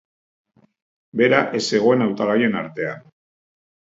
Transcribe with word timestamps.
Bera 1.21 1.41
ez 1.59 1.61
zegoen 1.73 2.05
hautagaien 2.05 2.57
artean... 2.63 3.07